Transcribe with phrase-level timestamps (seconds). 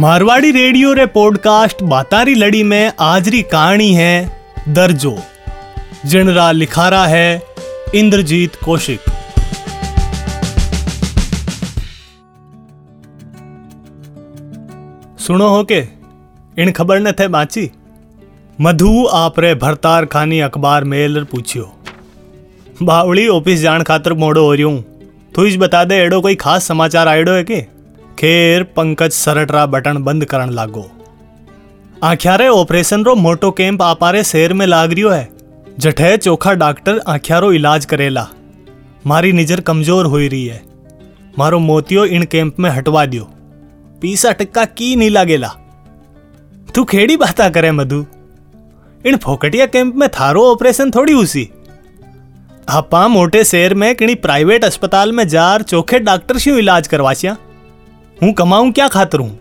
[0.00, 5.14] Marwari radio रे podcast बातारी लड़ी में आज री कहानी है दर्जो।
[6.06, 7.42] जिनरा लिखारा है
[7.94, 9.00] इंद्रजीत कौशिक।
[15.18, 15.78] सुनो हो के,
[16.58, 17.70] इन खबर न थे बाची?
[18.60, 21.64] मधु आपरे भरतार खानी अखबार मेल पूछियो।
[22.82, 24.84] बावड़ी ऑफ़िस जान खातर मोड़ो हो रही हूँ
[25.34, 27.77] तू इस बता दे, एडो कोई खास समाचार आएडो है के?
[28.18, 30.84] खेर पंकज सरटरा बटन बंद करण लागो।
[32.02, 35.28] आख्यारे ऑपरेशन रो मोटो कैंप आपारे शहर में लाग रियो है।
[35.78, 38.26] जठे चोखा डॉक्टर आख्यारो इलाज करेला।
[39.06, 40.60] मारी निजर कमज़ोर हो रही है।
[41.38, 43.28] मारो मोतियो इन कैंप में हटवा दियो।
[44.02, 45.54] पीसा टक्का की नहीं लागेला।
[46.74, 48.04] तू खेड़ी बाता करे मधु।
[49.04, 51.50] इन फोकटिया कैंप में थारो ऑपरेशन थोड़ी उसी
[52.68, 57.36] आपा मोटे शहर में किणी प्राइवेट अस्पताल में जार चोखे डॉक्टर शू इलाज करवासिया
[58.22, 59.38] हूँ कमाऊं क्या खातर हूँ?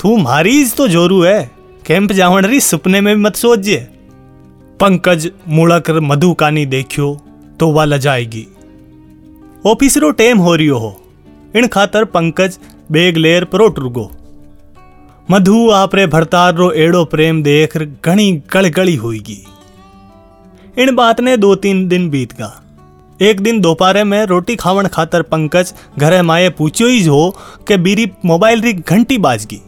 [0.00, 1.50] तू मारीज तो जोरू है।
[1.86, 3.78] कैंप जावण री सपने में मत सोचिए
[4.80, 7.14] पंकज मुड़क मधु कानी देखियो
[7.60, 8.46] तो वह लजाएगी।
[9.66, 10.94] ऑफ़िस रो टेम हो रियो हो।
[11.56, 12.58] इन खातर पंकज,
[12.92, 14.10] बेग लेर परोट रुगो।
[15.28, 19.42] मधु, आपरे भरतार रो एड़ो प्रेम देख घणी गड़गड़ी हुईगी
[20.78, 22.52] इन बात ने दो तीन दिन बीत गा
[23.22, 27.36] एक दिन दोपहर में रोटी खावण खातर पंकज घरे माए पूछो ही हो
[27.68, 29.60] कि बीरी मोबाइल री घंटी बाजगी।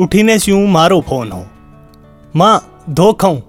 [0.00, 1.44] उठीने स्यू मारो फ़ोन हो।
[2.36, 3.40] माँ, धो खाऊं।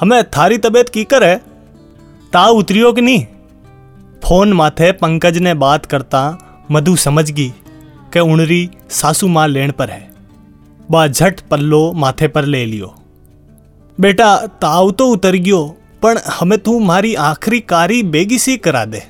[0.00, 1.24] हमें थारी तबीयत की कर?
[1.24, 1.36] है
[2.32, 3.26] ता उतरियो कि नहीं
[4.24, 6.20] फ़ोन माथे पंकज ने बात करता
[6.70, 7.48] मधु समझ गई
[8.12, 10.10] कि उणरी सासू माँ लेन पर है।
[10.90, 12.94] बा झट पल्लो माथे पर ले लियो।
[13.98, 15.62] बेटा ताव तो उतर गयो।
[16.03, 19.01] પણ હવે તું મારી આખરી કારી બેગી સી કરા દે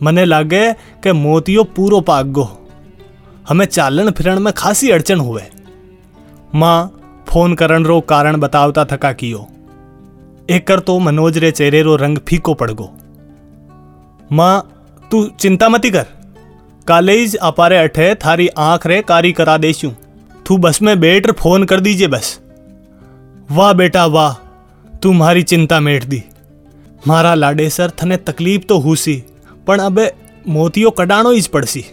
[0.00, 0.64] મને લાગે
[1.02, 2.46] કે મોતિયો પૂરો પાગો
[3.46, 5.42] हमें चालन फिरण में खासी अड़चन हुए
[6.54, 6.76] माँ
[7.28, 9.46] फोन करण रो कारण बतावता थका कियो
[10.50, 12.88] एकर तो मनोज रे चेहरे रो रंग फीको पड़ गो
[14.30, 14.54] माँ
[15.10, 16.06] तू चिंता मती कर
[16.86, 19.90] कॉलेज अपारे अठे थारी आंख रे कारी करा देशू
[20.46, 22.38] तू बस में बैठ फोन कर दीजिए बस
[23.50, 24.34] वाह बेटा वाह
[25.02, 26.22] તું મારી ચિંતા મેળદી
[27.06, 29.16] મારા લાડેસર થને તકલીફ તો હુસી
[29.66, 30.04] પણ અબે
[30.48, 31.86] મોતીઓ કડાણો જ પડસી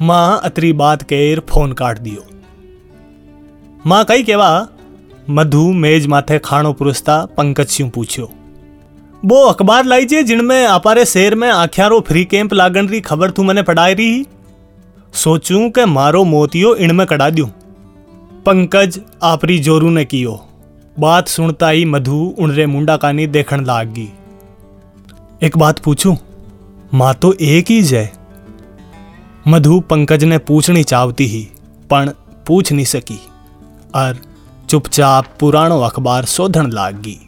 [0.00, 2.24] માં અતરી બાત કેર ફોન કાઢ દિયો
[3.86, 4.60] માં કઈ કેવા
[5.30, 8.28] મધુ મેજ માથે ખાણો પુરસતા पंकज सिंह पूछियो
[9.22, 13.62] वो अखबार लाइजे जिनमें अपारे शहर में आख्यारो फ्री कैंप लागण री खबर तू मैंने
[13.62, 14.14] पढ़ाई रही
[15.14, 17.46] सोचूं के मारो मोतियो इनमें कड़ा दूं
[18.46, 20.34] पंकज आपरी जोरू ने कियो
[20.99, 24.09] बात सुनता ही मधु उनरे मुंडा कानी देखण लाग। गई
[25.43, 26.15] एक बात पूछू?
[26.93, 28.09] माँ तो एक ही जय
[29.47, 31.47] मधु पंकज ने पूछनी चाहती ही,
[31.89, 32.11] पण
[32.47, 33.19] पूछ नहीं सकी।
[33.95, 34.17] और
[34.69, 37.26] चुपचाप पुराणो अखबार शोधन लाग। गई